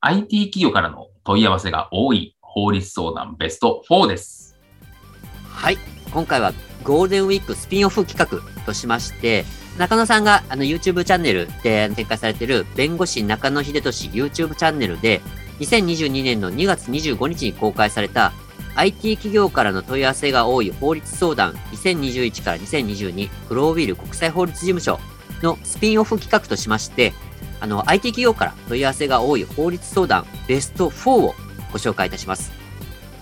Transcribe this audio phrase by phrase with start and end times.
[0.00, 4.56] IT 企業からの問い合わせが多い法律相談ベスト4です。
[5.42, 5.78] はい。
[6.12, 6.52] 今回は
[6.84, 9.44] ゴールデンウィークスピンオフ企画としまして
[9.76, 15.20] 中野さんがあの YouTube チャンネルで展開されている弁護士中野秀俊 YouTube チャンネルで
[15.58, 18.32] 2022年の2月25日に公開された
[18.76, 25.00] IT 企業からの問い合わせが多い法律相談2021から2022グロービル国際法律事務所
[25.42, 27.12] のスピンオフ企画としまして、
[27.60, 31.34] あの IT 企業から問い合わせが多い法律相談ベスト4を
[31.72, 32.52] ご紹介いたします。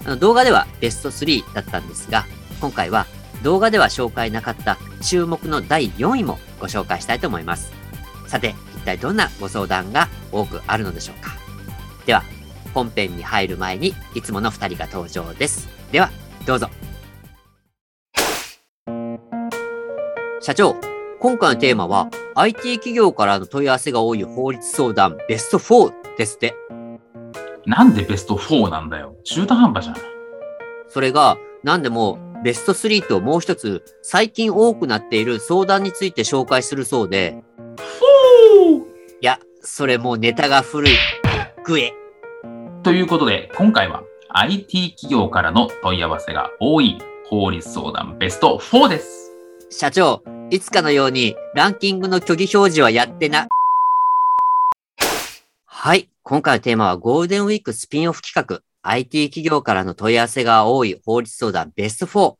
[0.05, 2.27] あの動画ではベスト3だったんですが、
[2.61, 3.07] 今回は
[3.43, 7.73] 動画では紹介なかった注目の第4位もご紹介したいと思います。
[8.27, 11.37] さて、一体どんなご相談が多くあるのでしょうか
[12.07, 12.23] では、
[12.75, 15.69] 本編に入る前にいつもの2人が登場です。
[15.93, 16.11] では、
[16.47, 16.71] どうぞ。
[20.41, 20.77] 社長、
[21.27, 26.55] 今回のテーマは IT 企業からの問い合わせが多い法律相談ベスト4ですって。
[27.67, 29.17] なんでベスト4なんだよ。
[29.25, 29.97] 中途半端じゃん。
[30.87, 37.43] それが、なんでもベスト3ともう一つ、最近多くなっている相談について紹介するそうで。
[39.21, 40.93] いや、それもうネタが古い。
[41.65, 41.93] グエ。
[42.85, 49.33] ということで、今回は IT 企業からの問い合わせが多い法律相談ベスト4です。
[49.71, 53.49] 社長、いつかのようにランキングの虚偽表示はやってな。
[55.65, 56.09] はい。
[56.23, 62.37] 今回のテーマはゴールデンウィークスピンオフ企画 IT 企業からの問い合わせが多い法律相談ベスト4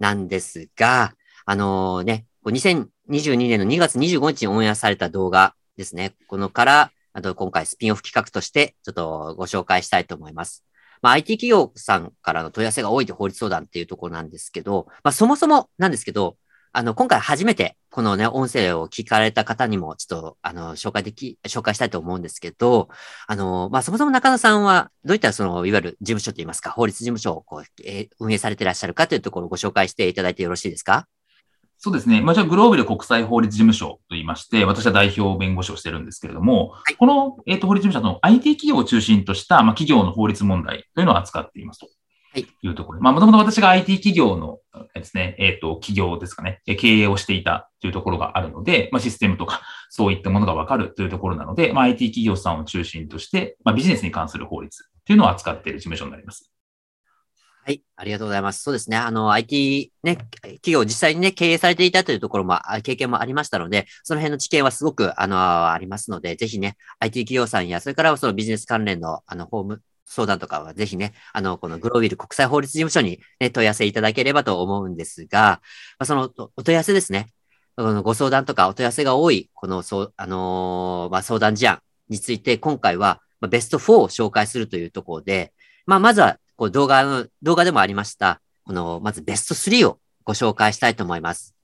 [0.00, 1.14] なんですが、
[1.46, 6.12] あのー、ね、2022年の2月25日にオンエアされた動画ですね。
[6.28, 10.62] このから、あと今回スピンオフ企画としてちょっとご紹介したいと思います。
[11.00, 16.36] まあ、IT 企業さんからの問い合わせが多いと法律相談っていうところなんですけど、まあ、そもそもなんですけど、
[16.76, 22.88] あの、今回初めてこのね、音声を聞かれた方にもちょっと、あの、紹介でき、紹介したいと思うんですけど、
[23.28, 31.06] あの、まあ、そもそも中野さんは、どういったその、いわゆる事務所といいますか、法律事務所をこう、えー、運営されていらっしゃるかというところをご紹介していただいてよろしいですか？
[31.78, 32.20] そうですね。
[32.20, 41.86] まあ、じゃあ、グローベル国際法律事務所と言いまして、私は代表弁護士をしてるんですけれども、はい、この、えっ、ー、と、法律事務所の IT 企業を中心とした、まあ、企業の法律問題というのを扱っていますと。
[42.34, 42.46] はい。
[42.62, 43.00] いうところ。
[43.00, 44.58] まあ、もともと私が IT 企業の
[44.92, 56.50] ですね、えっ、ー、と、企業ですかね、経営をしていたというところがあるので、まあ、システムとか、 そういったものがわかるというところなので、まあ、IT 企業さんを中心として、まあ、ビジネスに関する法律というのを扱っている事務所になります。
[57.64, 57.82] はい。
[57.96, 58.62] ありがとうございます。
[58.62, 58.96] そうですね。
[58.96, 75.60] あの、IT ね、企業実際にね、経営されていたというところも、経験もありましたので、その辺の知見はすごく、あの、ありますので、ぜひね、IT 企業さんや、それからそのビジネス関連の、あの、ホーム相談とかはぜひね、あの、このグロービル国際法律事務所に、ね、問い合わせいただければと思うんですが、
[75.98, 77.28] まあ、そのお問い合わせですね。
[77.76, 85.52] ご相談とかお問い合わせが多い、この、そう、あのー、まあ、相談事案について、今回は、まあ、ベスト4を紹介するというところで、
[85.86, 91.54] まあ、まずは、こう、動画の、動画でもありました、この、まずベスト3をご紹介したいと思います。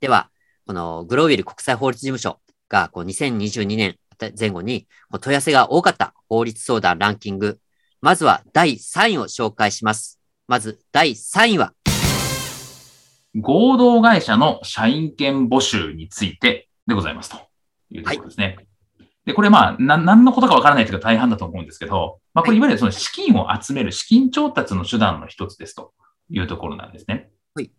[0.00, 0.30] では、
[0.66, 2.38] この、グロービル国際法律事務所
[2.68, 3.96] が、こう、2022年
[4.38, 4.86] 前後に
[5.20, 7.58] 問い合わせが多かった法律相談ランキング。
[8.00, 10.20] まずは第3位を紹介します。
[10.46, 11.74] まず第3位は、
[13.34, 17.36] 合同会社の社員権募集についてでございますと
[17.90, 18.56] いうところですね。
[18.56, 25.92] はい、で、これまあ、な、何のことかわからないというか大半だと思うんですけど、まあこれいわゆるその資金を集める資金調達の手段の一つですと
[26.30, 27.30] いうところなんですね。
[27.54, 27.72] はい。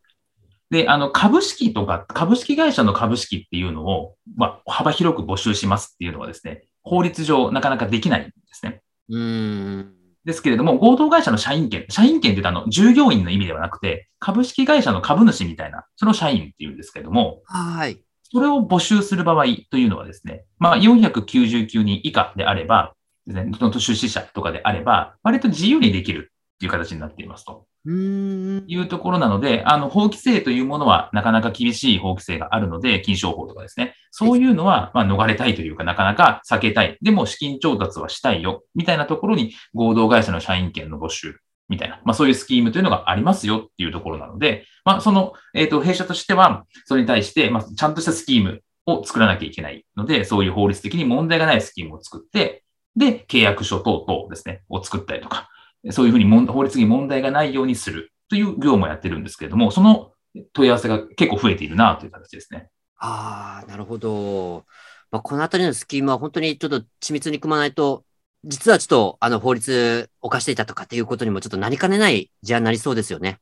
[0.72, 8.82] で、あの、株式とか、株式会社の株式っていうのを、まあ、幅広く募集しますっていうのはですね、法律上なかなかできないんですね。
[9.10, 9.94] うん。
[10.24, 18.04] ですけれども、合同会社の社員権、社員権ってあの、従業員の意味ではなくて、株式会社の株主みたいな、その社員っていうんですけれども、はい。
[18.32, 22.94] それを募集する場合というのはですね、まあ、499人以下であれば、
[23.28, 27.66] ですね、出資者とかであれば、割と自由にできるっていう形になっていますと。
[27.86, 33.96] いうところなので、あの、法規制というものはなかなか厳しい法規制があるので、金商法とかですね。
[34.12, 36.98] そういうのは、まあ、逃れたいというか、なかなか避けたい。
[37.02, 38.64] でも、資金調達はしたいよ。
[38.76, 41.40] みたいなところに、合同会社の社員権の募集。
[41.70, 52.64] みたいな、まあそういうスキームというのがありますよっていうところなので、まあその、えっ、ー、と、弊社としては、それに対して、まあちゃんとしたスキームを作らなきゃいけないので、そういう法律的に問題がないスキームを作って、
[52.98, 55.50] で、契約書等々ですね、を作ったりとか、
[55.92, 60.12] そういうふうに法律に問題がないようにするという業務をやってるんですけれども、その
[60.54, 62.68] 問い合わせが結構増えているなという形ですね。
[63.04, 64.66] ああ、なるほど。
[65.10, 68.06] まあ、このあたりのスキームは本当にちょっと緻密に組まないと、
[68.44, 73.40] 実はちょっとあの法律を犯していたとかっていうことにもちょっとなりかねない事案になりそうですよね。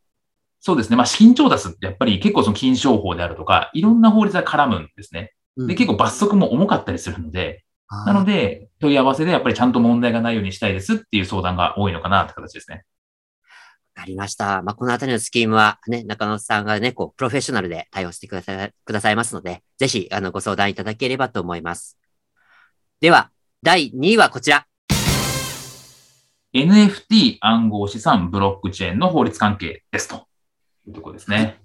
[0.62, 0.96] そうですね。
[0.96, 5.34] まあ、資金調達ってやっぱり結構その金商法であるとか、いろんな法律が絡むんですね。
[5.58, 7.66] で、結構罰則も重かったりするので、
[8.06, 12.84] なので、問い合わせでやっぱりちゃんと問題がないようにしたいですっていう相談が多いのかなって形ですね。
[14.00, 14.62] わかりました。
[14.62, 21.98] まあ、このあたりのスキームはね、中野さんがね、こう、プロフェッショナルで対応してください、くださいますので、ぜひ、あの、ご相談いただければと思います。
[23.02, 23.30] では、
[23.62, 24.66] 第2位はこちら。
[26.54, 30.28] NFT 暗号資産ブロックチェーンの法律関係ですと
[30.88, 31.60] いうところですね。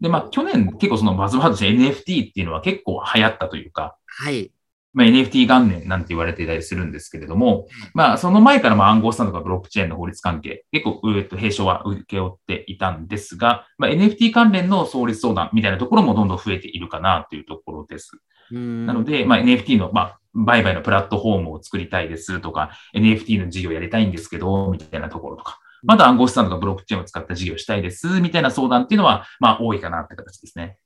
[0.00, 4.50] で、まあ、去年結構そのバズワードとして NFT っていうのは結構流行ったというか、はい。
[4.94, 18.12] まあ、NFT 元年なんて言われていたりするんですけれども、まあ、その前からまあ暗号資産とかブロックチェーンの法律関係、結構、えっと、弊症は受け負っていたんですが、まあ、NFT 関連の創立相談みたいなところもどんどん増えているかなというところです。
[18.50, 30.78] なので、まあ、NFT の、まあ、売買のプラットフォームを作りたいですとか、NFT の事業やりたいんですけど、みたいなところとか、まだ暗号資産とかブロックチェーンを使った事業したいです、みたいな相談っていうのは、まあ、多いかなって形ですね。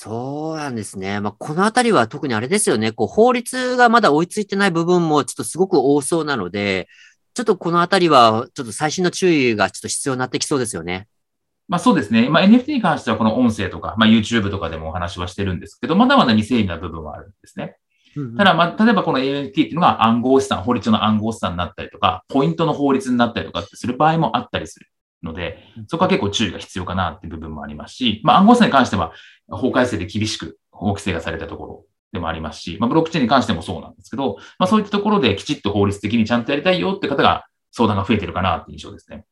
[0.00, 1.18] そうなんですね。
[1.18, 2.92] まあ、このあたりは特にあれですよね。
[2.92, 6.86] こう、法律がまだ追いついてない部分もちょっとすごく多そうなので、
[7.34, 11.08] ちょっとこのあたりは、ちょっと最新の注意がちょっと必要になってきそうですよね。
[11.66, 12.28] まあそうですね。
[12.30, 17.74] まあ NFT に関してはこの音声とか、まあ YouTube とかでもお話はしてるんですけど、まだまだ未整理な部分はあるんですね。
[18.36, 24.86] ただ、まあ、例えばこの NFT っていうのが暗号資産、法律の暗号資産になったりとか、ポイントの法律になったりとかってする場合もあったりする
[25.22, 29.12] ので、そこは結構注意が必要かなっていう部分もありますし、まあ、暗号資産に関しては
[29.48, 39.24] 法改正で厳しく法規制がされたところでもありますし、まあ、ブロックチェーンに関してもそうなんですけど、まあ、そういったところできちっと法律的にちゃんとやりたいよって方が相談が増えてるかなっていう印象ですね。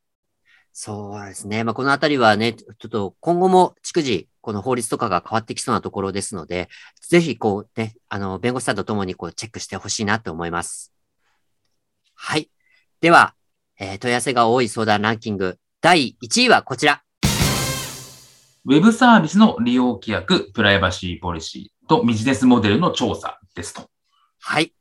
[0.78, 1.64] そうですね。
[1.64, 6.68] まあ、このあたりはね、ちょっと今後も逐次、この法律とかが変わってきそうなところですので、
[7.00, 10.92] ぜひこうね、あの、弁護士さんとともにこうチェックしてほしいなと思います。
[12.14, 12.50] はい。
[13.00, 13.34] では、
[13.78, 17.04] えー、問い合わせが多い相談ランキング、第1位はこちら。
[18.64, 23.82] ウェブサービスの利用規約、プライバシーポリシーとビジネスモデルの調査ですと。
[24.40, 24.72] はい。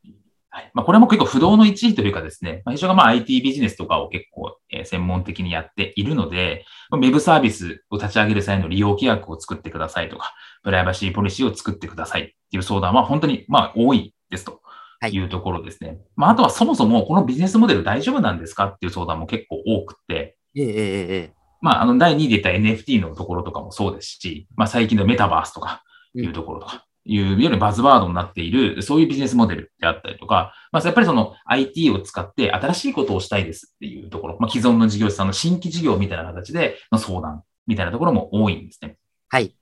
[0.50, 14.60] はいまあ、これも結構不動の1位というかですね、まあ、非常がまあ IT ビジネスとかを結構、えー、専門的にやっているので、ウェブサービスを立ち上げる際の利用規約を作ってくださいとか、プライバシーポリシーを作ってくださいっていう相談は本当にまあ多いですと
[15.08, 15.90] いうところですね。
[15.90, 38.98] はい、まあ、あとはそもそもこのビジネスモデル大丈夫なんですかっていう相談も結構多くて、ええええ、まあ、あの、第2位で言った NFT のところとかもそうですし、まあ、最近のメタバースとかいうところとか、いう、いわゆるバズワードになっている、そういうビジネスモデルであったりとか、まあ、やっぱりその IT を使って新しいことをしたいですっていうところ、まあ、既存の事業者さんの新規事業みたいな形での相談みたいなところも多いんですね。
[39.30, 39.56] はい。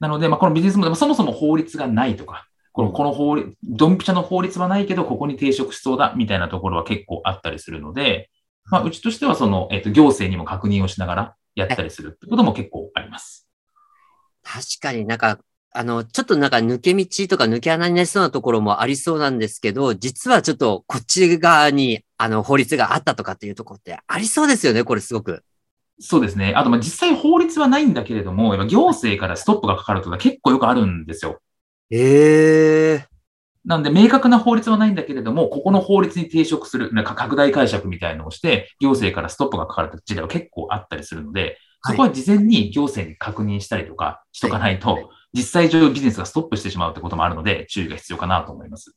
[0.00, 8.30] なので、まあ、このビジネスモデル、そもそも法律がないとか、このこの法律、ドンピシャの法律はないけど、ここに抵触しそうだみたいなところは結構あったりするので、
[8.70, 13.48] まあ、うちとしてはその、えっ、と、行政にも確認をしながらやったりするってことも結構あります。
[14.42, 15.38] 確かになんか
[15.74, 25.42] あの、ちょっとなんか抜け道とか抜け穴になりそうなところもありそうなんですけど、実はちょっとこっち側にあの法律があったとかっていうところってありそうですよね、これすごく。
[25.98, 26.52] そうですね。
[26.56, 31.40] あと、ま、実際法律はないんだけれども、行政からストップがかかるとか結構よくあるんですよ。
[31.90, 33.11] ええー。
[33.64, 48.94] なんで、明確な法律はないんだけれども、ここの法律に抵触する、なんか拡大解釈みたいのをして、行政からストップがかかる事例は結構あったりするので、そこは事前に行政に確認したりとかしとかないと、はい実際上ビジネスがストップしてしまうってこともあるので、注意が必要かなと思います。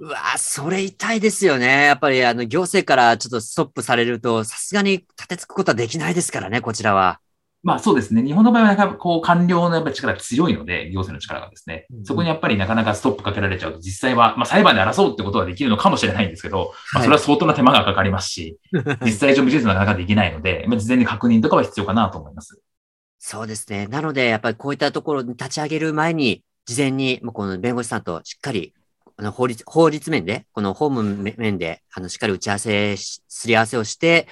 [0.00, 1.86] うわそれ痛いですよね。
[1.86, 7.20] やっぱり、あの、行政からちょっとストップされると、さすがに立てつくことはできないですからね、こちらは。
[7.62, 8.22] まあそうですね。
[8.22, 18.58] 日本の場合は、なかこう、官僚のやっぱり力が強いので、行政の力がですね、そこにやっぱりなかなかストップかけられちゃうと、実際は、まあ裁判で争うってことはできるのかもしれないんですけど、まあそれは相当な手間がかかりますし、
[19.04, 22.60] 実際上ビジネスなかなかできないので、まあ事前に確認とかは必要かなと思います。
[23.18, 23.88] そうですね。
[23.88, 28.74] なので、やっぱりこういったところに立ち上げる前に、事前に、もうこの弁護士さんとしっかり、
[29.16, 34.28] あの法律、法律面で、この法務面で、あの、しっかり打ち合わせ、すり合わせをして、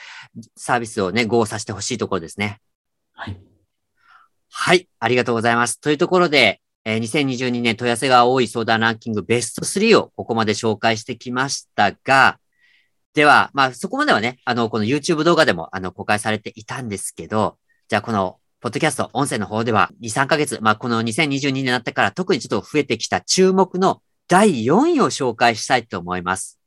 [0.56, 2.60] サービスをね、合させてほしいところですね。
[3.16, 3.36] はい。
[4.50, 5.80] はい、ありがとうございます。
[5.80, 12.38] というところで、えー、2022年問い合わせが多い相談ランキングベスト3をここまで紹介してきましたが、
[13.14, 17.58] では、まあ、そこまではね、あの、この YouTube 動画でも、あの、公開されていたんですけど、
[17.88, 26.60] じゃあ、このポッドキャスト、音声の方では2、3ヶ月、まあ、この2022年になってから特にちょっと増えてきた注目の第4位を紹介したいと思います。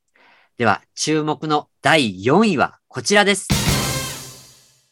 [0.58, 3.69] では、注目の第4位はこちらです。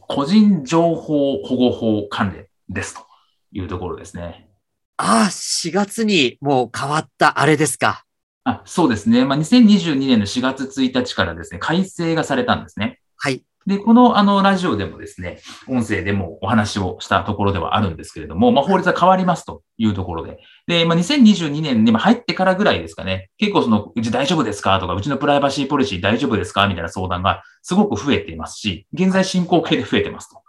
[0.08, 3.06] 個人情報保護法関連ですと
[3.52, 4.48] いうところですね。
[4.96, 8.04] ああ、4月にもう変わったあれですか。
[8.44, 9.26] あそうですね。
[9.26, 12.98] まあ、2022年の4月1日からですね、改正がされたんですね。
[13.18, 13.44] はい。
[13.68, 20.38] で、このあのラジオでもですね、音声でもお話をしたところではあるんですけれども、まあ、法律は変わりますというところで。
[20.66, 30.42] で、まあ、2022年に入ってからぐらいですかね、結構その、うち大丈夫ですかとか、うちのプライバシーポリシー大丈夫ですかみたいな相談がすごく増えていますし、現在進行形で増えてますと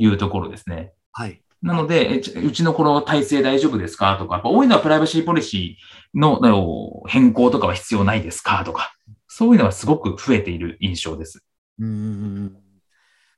[0.00, 0.90] いうところですね。
[1.12, 1.40] はい。
[1.62, 8.96] なので、うちのこの体制大丈夫ですかとか、多いのはプライバシーポリシーの変更とかは必要ないですかとか、
[9.28, 11.44] そういうのはすごく増えている印象です。
[11.78, 12.63] うん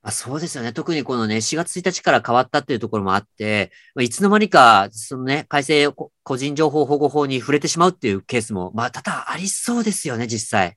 [0.06, 0.72] あそうですよね。
[0.72, 10.76] 特にこのね、4月1日から変わったっていうところもあって、まあ、いつの間にか、そのね、改正個人情報保護法に触れてしまうっていうケースも、まあ、多々ありそうですよね、実際。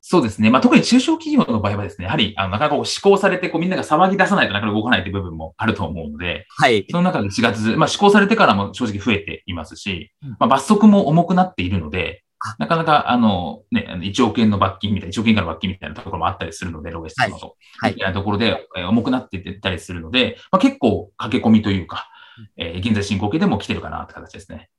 [0.00, 0.50] そうですね。
[0.50, 6.86] まあ、特に中小企業の場合はですね、やはり、あの、なかなかこう施行されて、こう、みんなが騒ぎ出さないとなかなか動かないという部分もあると思うので、はい。
[6.88, 12.22] その中で4月、まあ、施行されてからも正直増えていますし、まあ、罰則も重くなっているので、
[12.58, 17.94] なかなか、あの、ね、1億円の罰金みたいな、1億円から罰金みたいなところもあったりするので、ロゲスのと、はい。
[17.94, 22.08] みたいなところで、えー、重くなっていったりするので、まあ、結構駆け込みというか、
[22.56, 24.70] えー、現在進行形でも来てるかなって形ですね。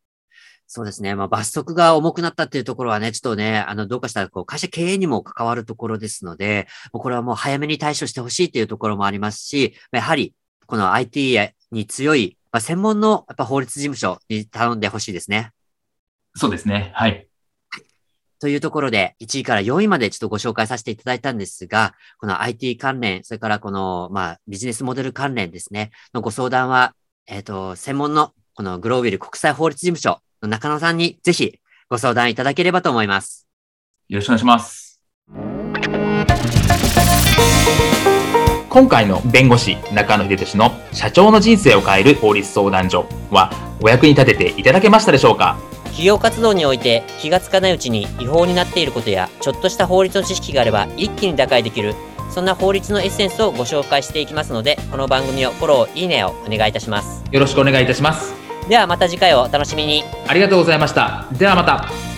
[0.65, 1.15] そうですね。
[1.15, 10.33] まあ、罰則が重くなったっていうところはね、ちょっとね、あの、どうかしたら、こう、会社経営にも関わるところですので、もうこれはもう早めに対処してほしいというところもありますし、やはり、
[10.67, 11.37] この IT
[11.71, 15.51] に強い、まあ、専門のやっぱ法律事務所に頼んでほしいですね。
[16.35, 16.91] そうですね。
[16.95, 17.27] はい。
[18.41, 26.95] というところで、1位から4位までちょっとご紹介させていただいたんですが、この IT 関連、それからこの、まあ、ビジネスモデル関連ですね、のご相談は、
[27.27, 33.47] えっ、ー、と、専門のこのグロービル国際法律事務所の中野さんにぜひご相談いただければと思います。
[34.09, 34.99] よろしくお願いします。
[38.69, 45.70] 今回の弁護士中野秀俊の社長の人生を変える法律相談所はお役に立てていただけましたでしょうか？
[45.91, 51.95] 企業活動において気がつかないうちに違法になっていることやちょっとした法律の知識があれば一気に打開できる
[52.29, 58.41] そんな法律のエッセンスをご紹介していきますのでこの番組をフォローいいねをお願いいたしますよろしくお願いいたします。
[58.67, 60.03] ではまた次回をお楽しみに。
[60.27, 61.27] ありがとうございました。
[61.33, 62.10] ではまた。